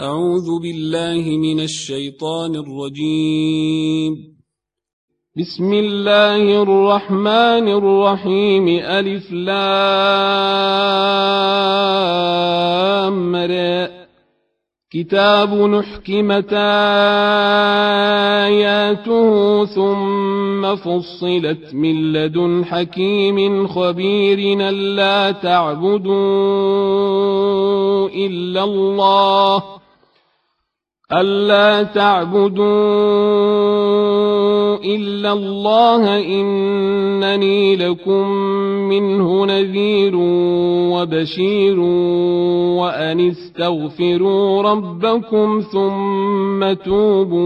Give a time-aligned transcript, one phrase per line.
[0.00, 4.16] أعوذ بالله من الشيطان الرجيم.
[5.38, 8.68] بسم الله الرحمن الرحيم.
[8.68, 9.74] ألف لام
[14.90, 16.52] كتاب نحكمت
[18.42, 24.68] آياته ثم فصلت من لدن حكيم خبير.
[24.68, 26.08] ألا تعبدوا
[28.08, 29.83] إلا الله.
[31.12, 32.64] ألا تعبدوا
[34.84, 38.28] إلا الله إنني لكم
[38.88, 40.12] منه نذير
[40.94, 41.80] وبشير
[42.80, 47.44] وأن استغفروا ربكم ثم توبوا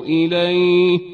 [0.00, 1.13] إليه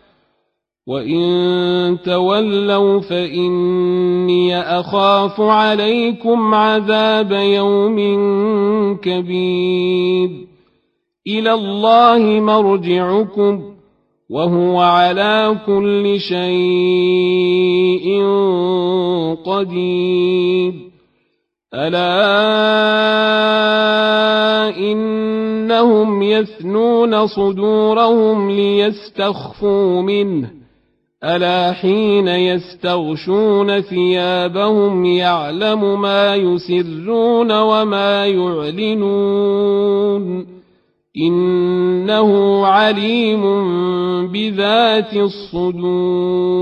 [0.87, 7.97] وإن تولوا فإني أخاف عليكم عذاب يوم
[8.97, 10.29] كبير
[11.27, 13.61] إلى الله مرجعكم
[14.29, 16.63] وهو على كل شيء
[19.45, 20.73] قدير
[21.73, 22.01] ألا
[24.77, 30.60] إنهم يثنون صدورهم ليستخفوا منه
[31.23, 39.71] ألا حين يستغشون ثيابهم يعلم ما يسرون وما يعلنون
[41.17, 43.41] إنه عليم
[44.31, 46.61] بذات الصدور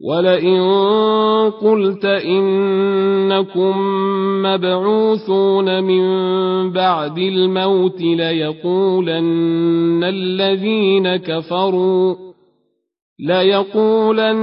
[0.00, 0.60] ولئن
[1.50, 3.74] قلت إنكم
[4.42, 6.02] مبعوثون من
[6.72, 9.24] بعد الموت ليقولن
[10.04, 12.14] الذين كفروا
[13.18, 14.36] ليقولن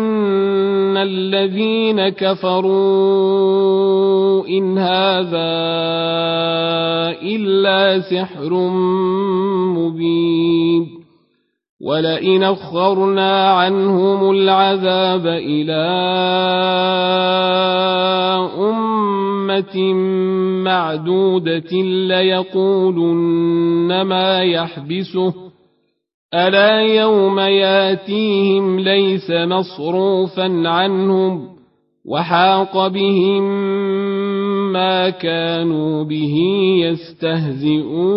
[0.97, 3.27] الذين كفروا
[4.47, 5.55] إن هذا
[7.23, 8.53] إلا سحر
[9.77, 10.94] مبين
[11.81, 15.86] ولئن اخرنا عنهم العذاب إلى
[18.58, 19.94] امه
[20.64, 21.72] معدوده
[22.08, 25.34] ليقولن ما يحبسه
[26.34, 31.56] الا يوم ياتيهم ليس مصروفا عنهم
[32.06, 33.44] وحاق بهم
[34.74, 36.35] ما كانوا به
[36.80, 38.16] يستهزئون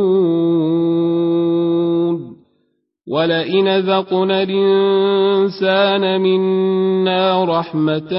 [3.10, 8.12] ولئن ذقنا الإنسان منا رحمة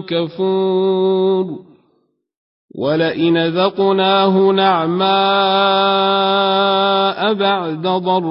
[0.07, 1.68] كفور
[2.79, 5.09] ولئن ذقناه نعماء
[7.33, 8.29] بعد ضراء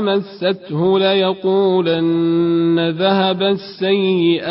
[0.00, 4.42] مسته ليقولن ذهب السيئات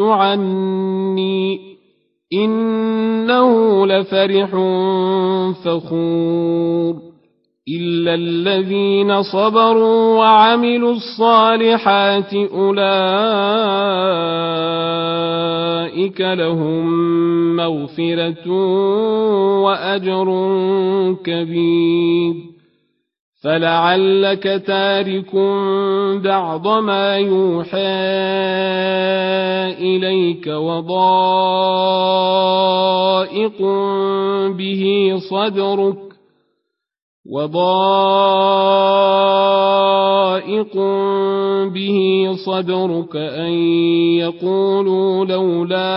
[0.00, 1.60] عني
[2.32, 4.50] انه لفرح
[5.64, 6.94] فخور
[7.68, 13.78] إلا الذين صبروا وعملوا الصالحات أولئك
[16.20, 16.86] لهم
[17.56, 18.48] مغفرة
[19.62, 20.28] وأجر
[21.24, 22.34] كبير
[23.42, 25.34] فلعلك تارك
[26.24, 27.78] بعض ما يوحى
[29.80, 31.08] إليك وضائق
[34.58, 36.07] به صدرك
[37.28, 39.08] وضائق
[41.74, 43.52] به صدرك أن
[44.18, 45.88] يقولوا لولا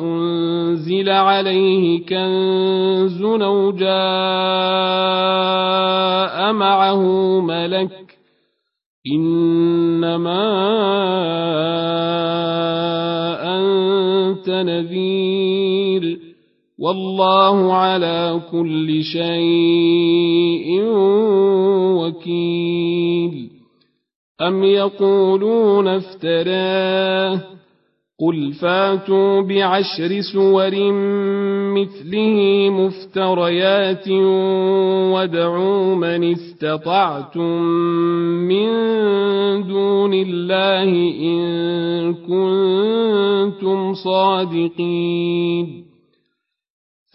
[0.00, 3.86] أنزل عليه كنز أو جاء
[6.52, 7.02] معه
[7.40, 8.18] ملك
[9.14, 10.46] إنما
[13.56, 15.05] أنت نذير
[16.78, 20.82] والله على كل شيء
[21.96, 23.50] وكيل.
[24.40, 27.40] أم يقولون افتراه؟
[28.20, 30.92] قل فاتوا بعشر سور
[31.74, 34.08] مثله مفتريات
[35.12, 37.62] وادعوا من استطعتم
[38.48, 38.68] من
[39.68, 40.90] دون الله
[41.20, 45.85] إن كنتم صادقين.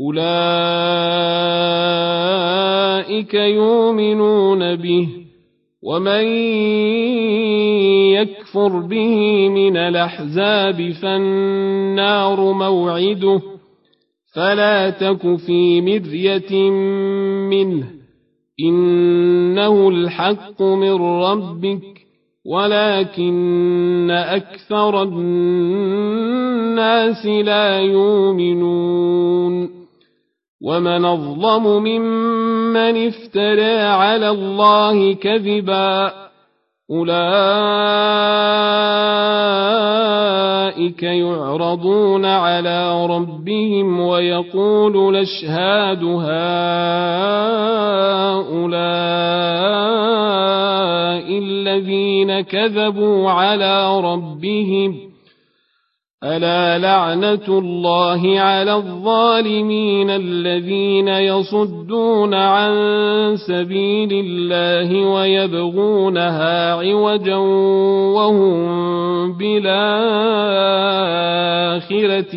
[0.00, 0.20] أولئك
[3.34, 5.08] يؤمنون به
[5.82, 6.24] ومن
[8.12, 13.40] يكفر به من الأحزاب فالنار موعده
[14.34, 16.70] فلا تك في مرية
[17.50, 17.86] منه
[18.60, 22.00] إنه الحق من ربك
[22.46, 29.79] ولكن أكثر الناس لا يؤمنون
[30.62, 36.12] ومن اظلم ممن افترى على الله كذبا
[36.90, 37.40] اولئك
[41.02, 46.50] يعرضون على ربهم ويقول الاشهاد هؤلاء
[51.38, 55.09] الذين كذبوا على ربهم
[56.24, 62.72] الا لعنه الله على الظالمين الذين يصدون عن
[63.48, 67.36] سبيل الله ويبغونها عوجا
[68.16, 69.84] وهم بالاخره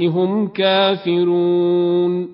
[0.08, 2.34] هم كافرون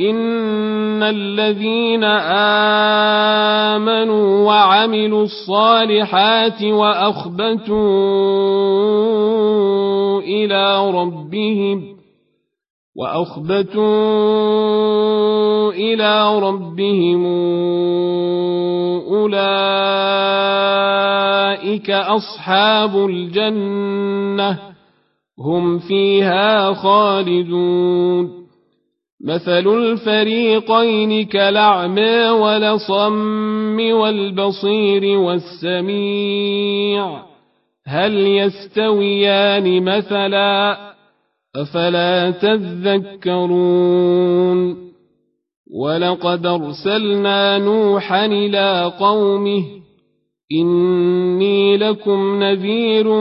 [0.00, 2.04] إن الذين
[3.74, 7.80] آمنوا وعملوا الصالحات وأخبتوا
[10.20, 11.94] إلى ربهم
[12.96, 13.84] وأخبتوا
[15.72, 17.26] إلى ربهم
[19.14, 19.50] أولئك
[21.90, 24.58] أصحاب الجنة
[25.38, 28.43] هم فيها خالدون
[29.24, 37.22] مثل الفريقين كالأعمى ولصم والبصير والسميع.
[37.86, 40.76] هل يستويان مثلا؟
[41.56, 43.84] أفلا تذكرون؟
[45.74, 49.83] ولقد أرسلنا نوحا إلى قومه
[50.52, 53.20] إني لكم نذير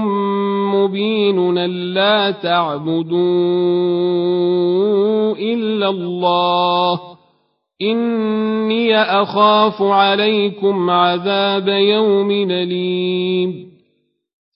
[0.74, 1.56] مبين
[1.94, 3.20] لا تعبدوا
[5.36, 7.00] إلا الله
[7.82, 13.73] إني أخاف عليكم عذاب يوم أليم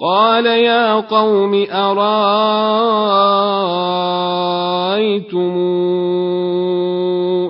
[0.00, 2.16] قال يا قوم أرأيتم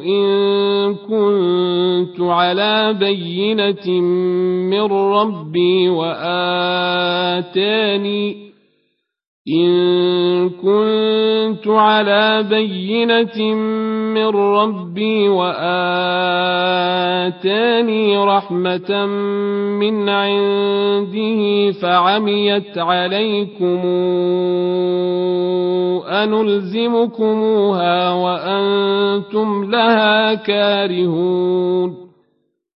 [0.06, 4.00] إن كنت على بينة
[4.70, 6.86] من ربي وآتاني
[9.48, 13.54] إن كنت على بينة
[14.14, 15.56] من ربي وآتاني
[18.18, 19.06] رحمة
[19.78, 23.80] من عنده فعميت عليكم
[26.08, 32.05] أنلزمكموها وأنتم لها كارهون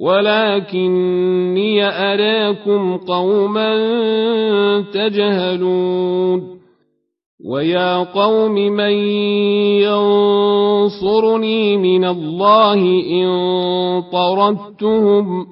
[0.00, 3.70] ولكني أراكم قوما
[4.94, 6.60] تجهلون.
[7.50, 8.92] ويا قوم من
[10.90, 12.74] ينصرني من الله
[13.10, 13.28] إن
[14.12, 15.46] طردتهم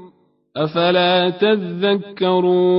[0.56, 2.78] أفلا تذكرون؟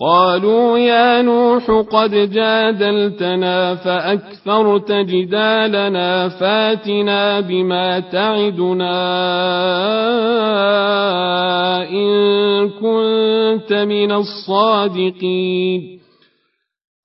[0.00, 8.94] قالوا يا نوح قد جادلتنا فأكثرت جدالنا فاتنا بما تعدنا
[11.90, 16.03] إن كنت من الصادقين.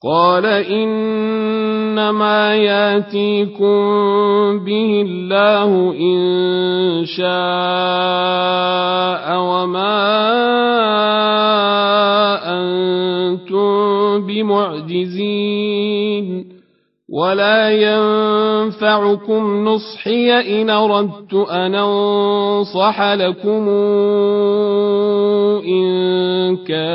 [0.03, 3.79] قال إنما ياتيكم
[4.65, 7.27] به الله إن شاء
[9.39, 9.99] وما
[12.47, 15.69] أنتم بمعجزين
[17.09, 23.67] ولا ينفعكم نصحي إن أردت أن أنصح لكم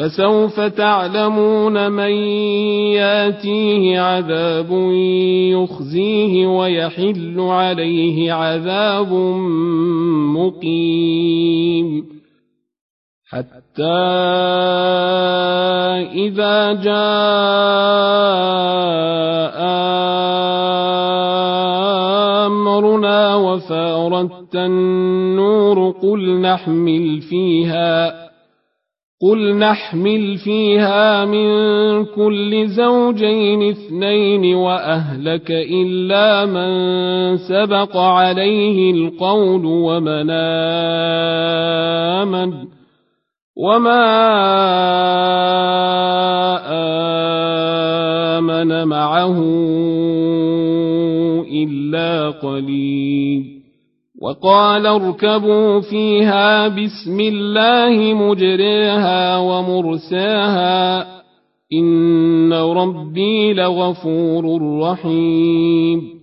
[0.00, 2.10] فسوف تعلمون من
[2.96, 4.70] ياتيه عذاب
[5.52, 9.12] يخزيه ويحل عليه عذاب
[10.36, 12.04] مقيم.
[13.28, 13.82] حتى
[16.14, 17.20] إذا جاء
[22.46, 28.19] أمرنا وفارت النور قل نحمل فيها
[29.22, 31.44] قل نحمل فيها من
[32.04, 40.30] كل زوجين اثنين واهلك الا من سبق عليه القول ومن
[42.20, 42.52] امن
[43.56, 44.06] وما
[48.38, 49.38] امن معه
[51.52, 53.59] الا قليل
[54.20, 61.06] وقال اركبوا فيها بسم الله مجريها ومرساها
[61.72, 66.20] إن ربي لغفور رحيم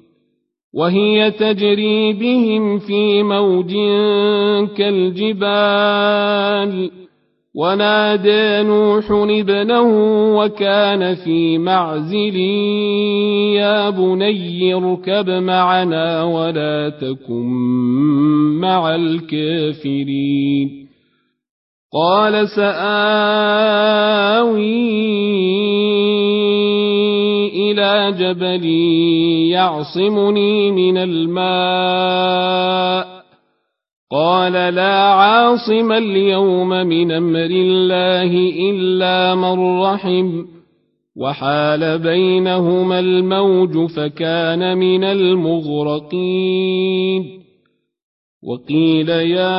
[0.73, 3.73] وهي تجري بهم في موج
[5.47, 6.91] كالجبال
[7.57, 9.87] ونادى نوح ابنه
[10.37, 12.35] وكان في معزل
[13.55, 17.45] يا بني اركب معنا ولا تكن
[18.61, 20.87] مع الكافرين.
[21.93, 22.97] قال سآوي
[27.71, 28.65] إلى جبل
[29.51, 32.27] يعصمني من الماء.
[34.11, 38.31] قال لا عاصم اليوم من أمر الله
[38.69, 40.45] إلا من رحم
[41.15, 46.27] وحال بينهما الموج فكان من المغرقين.
[48.43, 49.57] وقيل يا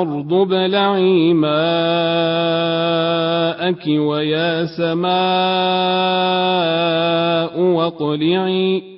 [0.00, 1.52] أرض ابلعي ماءك
[3.86, 5.12] ويا سماء
[7.60, 8.91] واقلعي.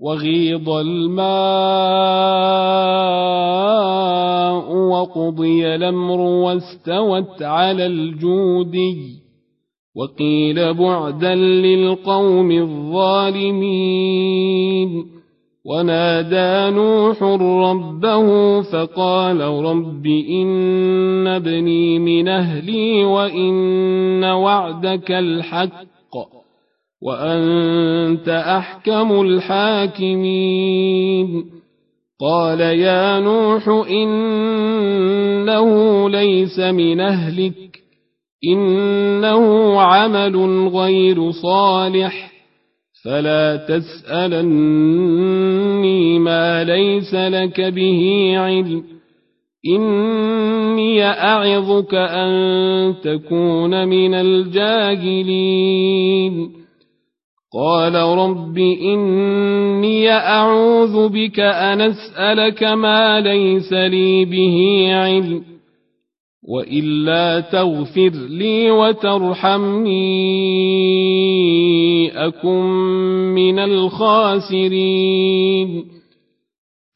[0.00, 1.30] وغيض الماء
[4.76, 9.20] وقضي الأمر واستوت على الجودي
[9.94, 13.90] وقيل بعدا للقوم الظالمين
[15.64, 26.39] ونادى نوح ربه فقال رب إن ابني من أهلي وإن وعدك الحق
[27.02, 30.40] وأنت أحكم الحاكمين.
[32.20, 35.68] قال يا نوح إنه
[36.10, 37.80] ليس من أهلك
[38.52, 40.36] إنه عمل
[40.68, 42.30] غير صالح
[43.04, 44.58] فلا تسألني
[46.18, 48.84] ما ليس لك به علم.
[49.76, 55.40] إني أعظك أن تكون من الجاهلين.
[57.52, 65.42] قال رب إني أعوذ بك أن أسألك ما ليس لي به علم
[66.48, 70.00] وإلا تغفر لي وترحمني
[72.26, 72.66] أكن
[73.34, 75.20] من الخاسرين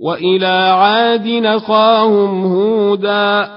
[0.00, 3.48] وإلى عاد نخاهم هودا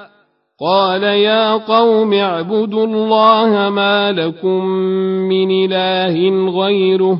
[0.61, 4.65] قال يا قوم اعبدوا الله ما لكم
[5.29, 7.19] من إله غيره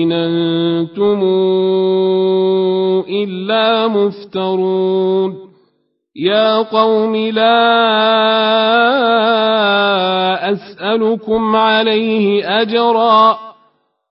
[0.00, 1.22] إن أنتم
[3.08, 5.34] إلا مفترون
[6.16, 7.58] يا قوم لا
[10.52, 13.47] أسألكم عليه أجرا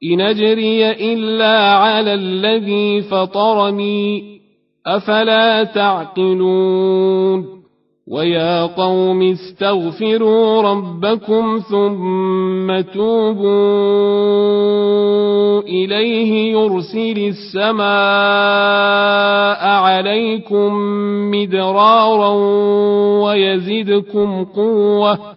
[0.03, 4.38] إن أجري إلا على الذي فطرني
[4.88, 7.57] أفلا تعقلون
[8.07, 13.47] ويا قوم استغفروا ربكم ثم توبوا
[15.62, 17.88] إليه يرسل السماء
[19.67, 20.73] عليكم
[21.31, 22.29] مدرارا
[23.23, 25.37] ويزدكم قوة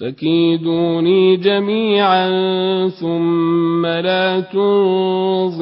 [0.00, 2.28] فكيدوني جميعا
[2.88, 5.56] ثم لا تنظرون.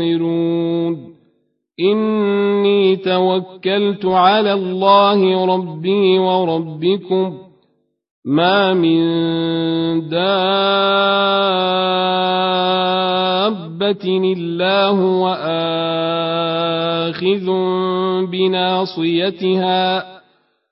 [1.80, 7.38] إني توكلت على الله ربي وربكم.
[8.24, 9.00] ما من
[10.08, 10.44] دابة
[14.04, 15.28] إلا هو
[17.08, 17.46] آخذ
[18.30, 20.13] بناصيتها.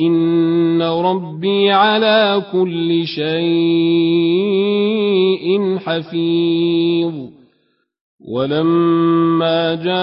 [0.00, 3.42] إن ربي على كل شيء
[5.78, 7.12] حفيظ
[8.28, 10.02] ولما جاء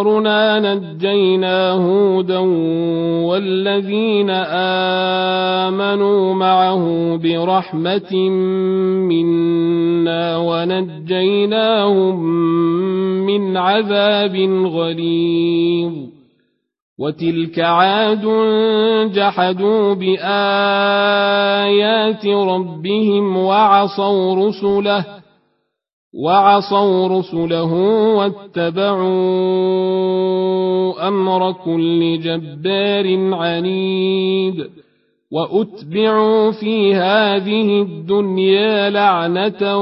[0.00, 2.38] أمرنا نجينا هودا
[3.28, 4.30] والذين
[5.70, 8.14] آمنوا معه برحمة
[9.08, 12.24] منا ونجيناهم
[13.26, 15.92] من عذاب غليظ
[16.98, 18.26] وتلك عاد
[19.14, 20.26] جحدوا بآيات
[22.26, 25.15] ربهم وعصوا رسله
[26.16, 27.72] وعصوا رسله
[28.16, 29.08] واتبعوا
[31.08, 34.66] أمر كل جبار عنيد
[35.32, 39.76] وأتبعوا في هذه الدنيا لعنة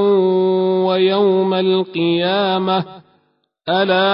[0.87, 2.85] ويوم القيامة.
[3.69, 4.05] ألا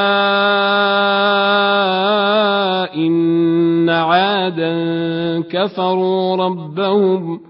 [2.94, 4.74] إن عادا
[5.40, 7.49] كفروا ربهم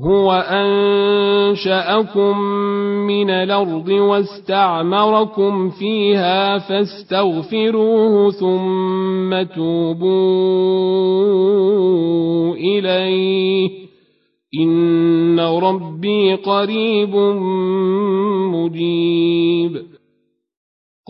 [0.00, 2.38] هو انشاكم
[3.06, 10.12] من الأرض واستعمركم فيها فاستغفروه ثم توبوا
[12.54, 13.70] اليه
[14.60, 17.14] ان ربي قريب
[18.54, 19.82] مجيب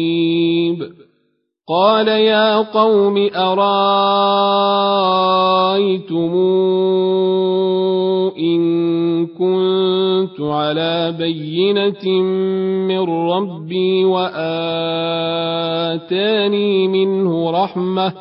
[0.00, 0.92] مريب
[1.68, 3.70] قال يا قوم أرأيتم
[8.38, 12.22] إن كنت على بينة
[12.88, 14.48] من ربي وآتاني
[16.88, 18.12] منه رحمة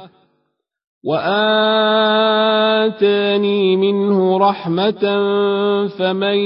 [1.03, 2.65] وآتاني
[3.75, 5.17] منه رحمة
[5.87, 6.37] فمن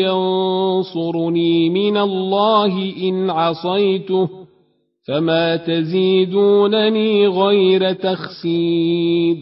[0.00, 4.28] ينصرني من الله إن عصيته
[5.08, 9.36] فما تزيدونني غير تخسير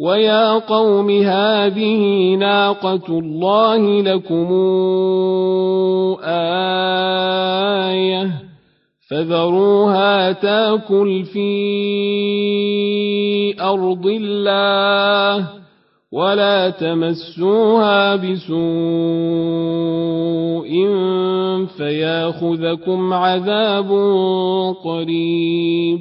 [0.00, 4.52] ويا قوم هذه ناقة الله لكم
[6.24, 6.86] آية
[9.10, 11.46] فذروها تاكل في
[13.60, 15.48] أرض الله
[16.12, 18.56] ولا تمسوها بسوء
[21.66, 23.90] فياخذكم عذاب
[24.84, 26.00] قريب.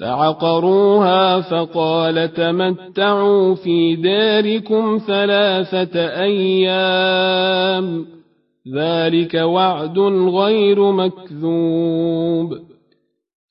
[0.00, 8.17] فعقروها فقال تمتعوا في داركم ثلاثة أيام.
[8.74, 9.98] ذلك وعد
[10.34, 12.58] غير مكذوب.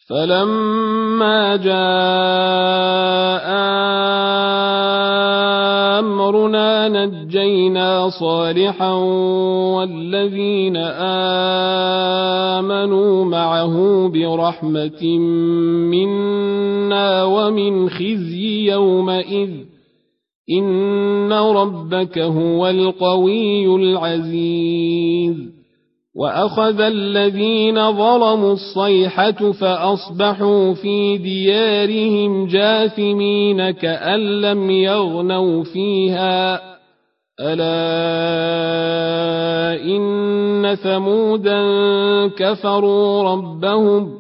[0.10, 3.48] فلما جاء
[6.00, 8.94] أمرنا نجينا صالحا
[9.76, 10.78] والذين
[12.58, 15.18] آمنوا معه برحمة
[15.92, 19.67] منا ومن خزي يومئذ.
[20.50, 25.36] ان ربك هو القوي العزيز
[26.16, 36.62] واخذ الذين ظلموا الصيحه فاصبحوا في ديارهم جاثمين كان لم يغنوا فيها
[37.40, 37.78] الا
[39.84, 41.62] ان ثمودا
[42.28, 44.14] كفروا ربهم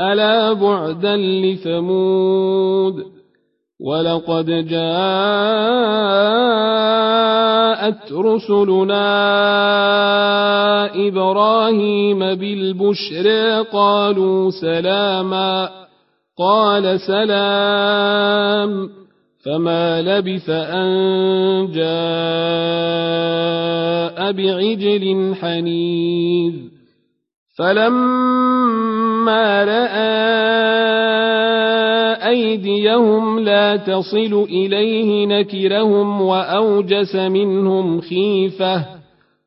[0.00, 3.15] الا بعدا لثمود
[3.80, 4.76] ولقد جاءت
[8.12, 9.06] رسلنا
[11.08, 15.70] إبراهيم بالبشرى قالوا سلاما
[16.38, 18.88] قال سلام
[19.44, 20.86] فما لبث ان
[21.74, 22.96] جاء
[24.32, 26.54] بعجل حنيذ
[27.58, 28.64] فلما
[29.64, 31.45] راى
[32.28, 38.84] أيديهم لا تصل إليه نكرهم وأوجس منهم خيفة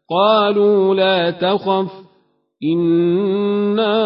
[0.09, 1.91] قالوا لا تخف
[2.63, 3.99] إنا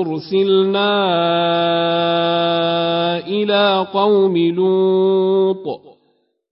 [0.00, 0.90] أرسلنا
[3.26, 5.80] إلى قوم لوط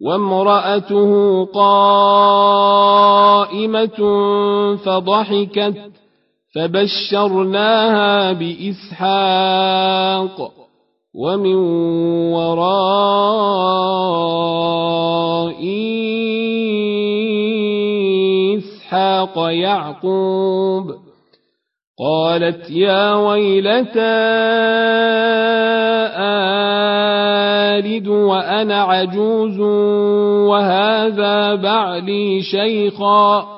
[0.00, 2.38] وامرأته قائمة
[4.76, 5.87] فضحكت
[6.58, 9.72] فبشرناها بإسحاق
[11.14, 11.54] ومن
[12.34, 13.58] وراء
[18.58, 20.94] إسحاق يعقوب
[21.98, 24.00] قالت يا ويلتى
[27.78, 29.60] آلد وأنا عجوز
[30.50, 33.57] وهذا بعلي شيخا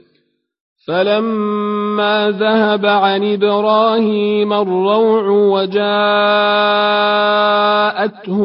[0.87, 5.81] فلما ذهب عن إبراهيم الروع وجاءته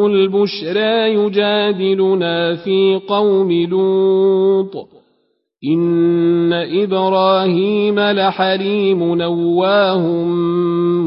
[0.07, 4.89] البشرى يجادلنا في قوم لوط
[5.65, 10.07] ان إبراهيم لحليم نواه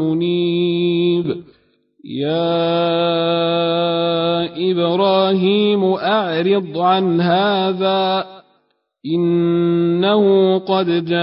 [0.02, 1.44] منيب
[2.06, 2.50] يا
[4.72, 8.39] إبراهيم اعرض عن هذا
[9.06, 11.20] إنه قد جاء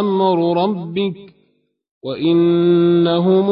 [0.00, 1.16] أمر ربك
[2.04, 3.50] وإنهم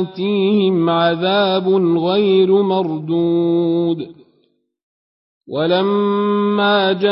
[0.00, 4.19] آتيهم عذاب غير مردود
[5.50, 7.10] ولما جاءت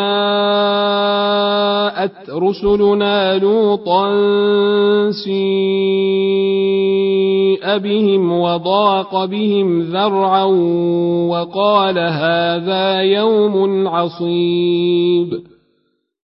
[2.31, 4.11] رسلنا لوطا
[5.11, 5.38] سيء
[7.79, 10.44] بهم وضاق بهم ذرعا
[11.31, 15.47] وقال هذا يوم عصيب.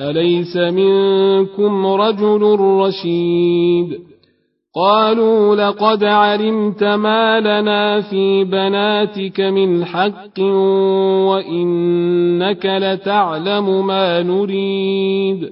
[0.00, 4.10] أليس منكم رجل رشيد؟
[4.74, 10.40] قالوا لقد علمت ما لنا في بناتك من حق
[11.28, 15.50] وإنك لتعلم ما نريد.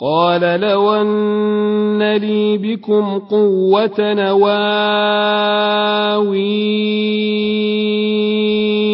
[0.00, 4.74] قال لو أن لي بكم قوة نواوي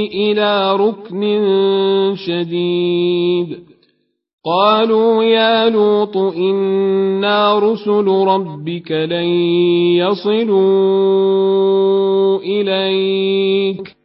[0.07, 1.51] إلى ركن
[2.27, 3.70] شديد.
[4.45, 9.25] قالوا يا لوط إنا رسل ربك لن
[9.97, 10.61] يصلوا
[12.39, 13.97] إليك.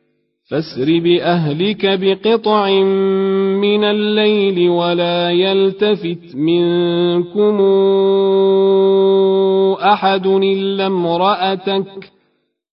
[0.52, 2.69] فاسر بأهلك بقطع
[3.62, 7.62] من الليل ولا يلتفت منكم
[9.84, 12.12] أحد إلا امرأتك.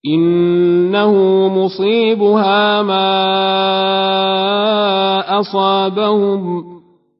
[0.07, 1.13] إنه
[1.47, 3.09] مصيبها ما
[5.39, 6.72] أصابهم.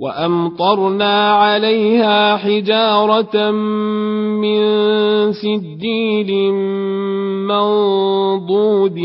[0.00, 4.60] وأمطرنا عليها حجارة من
[5.32, 6.52] سجيل
[7.46, 8.98] منضود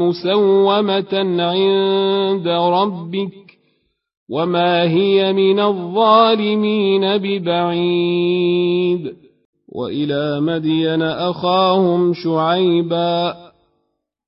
[0.00, 3.50] مسومة عند ربك
[4.30, 9.12] وما هي من الظالمين ببعيد.
[9.68, 13.49] وإلى مدين أخاهم شعيباً.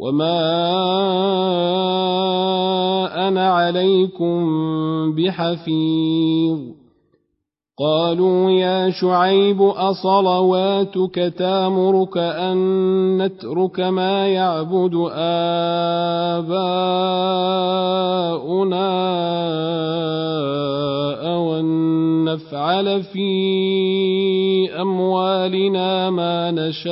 [0.00, 0.40] وما
[3.28, 4.38] أنا عليكم
[5.14, 6.58] بحفيظ
[7.78, 12.58] قالوا يا شعيب أصلواتك تامرك أن
[13.22, 14.94] نترك ما يعبد
[17.60, 18.90] آباؤنا
[21.34, 23.30] أو أن نفعل في
[24.80, 26.90] أموالنا ما نشاء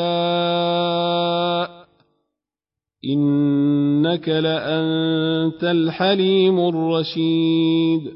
[3.04, 8.10] إنك لأنت الحليم الرشيد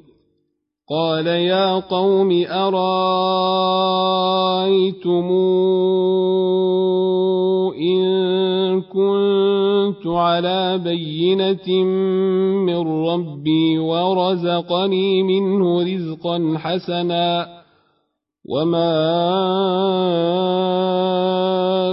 [0.91, 2.83] قال يا قوم أرايتم
[7.79, 11.85] إن كنت على بينة
[12.67, 17.47] من ربي ورزقني منه رزقا حسنا
[18.49, 18.93] وما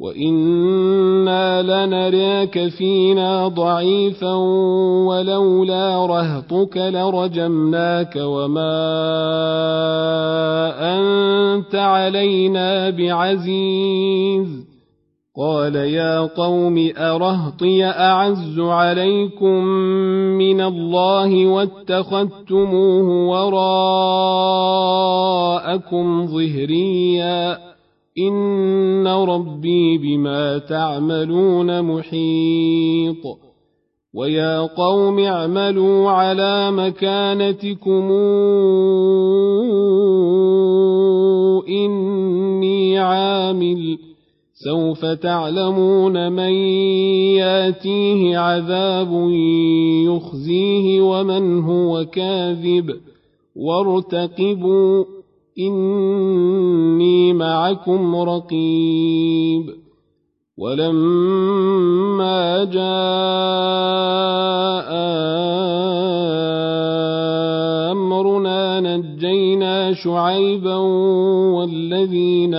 [0.00, 4.34] وإنا لنراك فينا ضعيفا
[5.06, 8.80] ولولا رهطك لرجمناك وما
[10.96, 14.70] أنت علينا بعزيز
[15.36, 19.64] قال يا قوم أرهطي أعز عليكم
[20.38, 23.86] من الله واتخذتموه وراءكم
[26.26, 27.69] ظهرياً
[28.28, 33.24] إن ربي بما تعملون محيط
[34.14, 38.10] ويا قوم اعملوا على مكانتكم
[41.68, 43.98] إني عامل
[44.64, 46.52] سوف تعلمون من
[47.40, 49.30] ياتيه عذاب
[50.06, 52.90] يخزيه ومن هو كاذب
[53.56, 55.19] وارتقبوا
[55.58, 59.66] إني معكم رقيب
[60.58, 62.80] ولما جاء
[67.92, 70.76] أمرنا نجينا شعيبا
[71.56, 72.54] والذين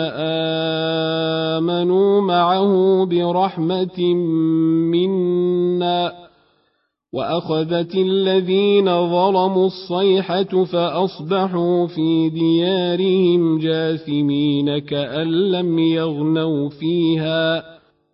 [1.56, 4.14] آمنوا معه برحمة
[4.94, 6.21] منا
[7.14, 17.64] وأخذت الذين ظلموا الصيحة فأصبحوا في ديارهم جاثمين كأن لم يغنوا فيها.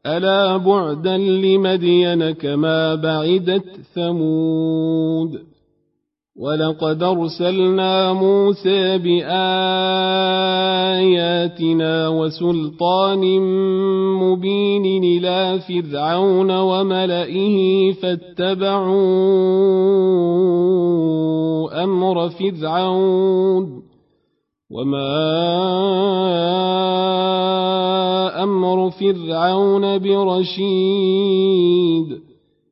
[0.05, 5.46] ألا بعدا لمدين كما بعدت ثمود.
[6.38, 9.27] ولقد ارسلنا موسى باياتنا
[12.07, 13.39] وسلطان
[14.21, 18.93] مبين إلى فرعون وملئه فاتبعوا
[21.83, 23.83] أمر فرعون
[24.71, 25.23] وما
[28.43, 31.47] أمر فرعون برشيد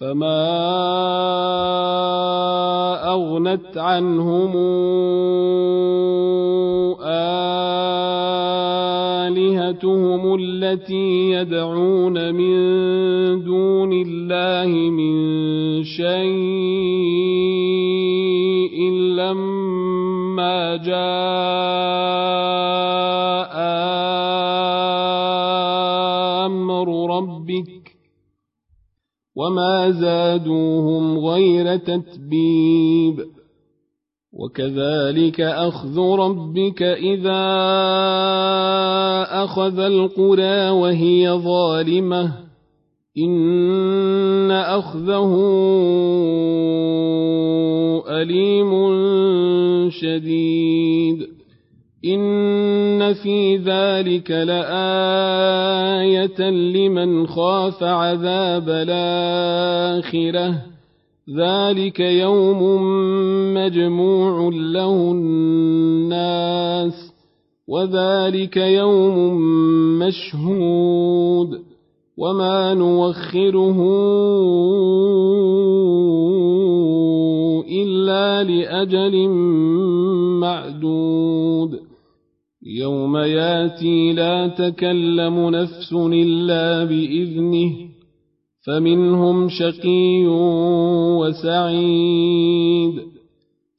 [0.00, 0.44] فما
[3.14, 4.56] أغنت عنهم
[9.84, 12.54] آلهتهم التي يدعون من
[13.44, 15.14] دون الله من
[15.84, 16.14] شيء
[19.16, 21.53] لما جاء
[29.36, 33.24] وما زادوهم غير تتبيب
[34.32, 37.44] وكذلك اخذ ربك اذا
[39.44, 42.32] اخذ القرى وهي ظالمه
[43.18, 45.34] ان اخذه
[48.08, 48.70] اليم
[49.90, 51.33] شديد
[52.04, 54.90] إن في ذلك لآية
[56.50, 60.54] لمن خاف عذاب الآخرة
[61.36, 62.62] ذلك يوم
[63.54, 66.54] مجموع له الناس
[67.68, 69.38] وذلك يوم
[69.98, 71.62] مشهود
[72.16, 73.80] وما نوخره
[77.68, 79.28] إلا لأجل
[80.40, 81.83] معدود
[82.66, 87.72] يوم ياتي لا تكلم نفس الا باذنه
[88.66, 90.26] فمنهم شقي
[91.18, 93.14] وسعيد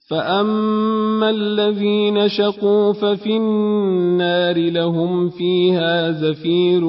[0.09, 6.86] فأما الذين شقوا ففي النار لهم فيها زفير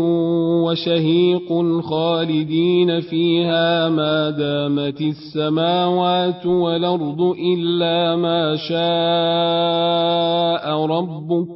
[0.66, 8.76] وشهيق خالدين فيها ما دامت السماوات والأرض إلا ما شاء
[10.86, 11.55] ربك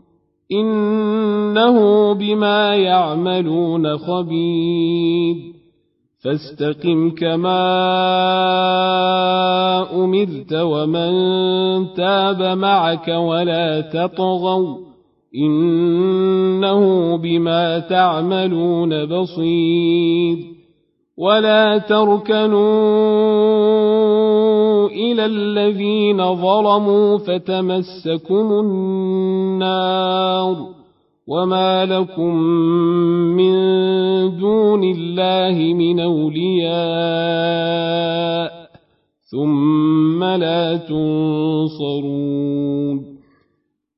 [0.51, 5.35] إنه بما يعملون خبير.
[6.23, 7.53] فاستقم كما
[9.93, 11.11] أمرت ومن
[11.93, 14.77] تاب معك ولا تطغوا.
[15.35, 20.50] إنه بما تعملون بصير.
[21.17, 22.61] ولا تركنوا
[24.87, 30.55] إلى الذين ظلموا فتمسكم النار
[31.27, 32.35] وما لكم
[33.37, 33.53] من
[34.39, 36.71] دون الله من أولياء
[39.31, 42.31] ثم لا تنصرون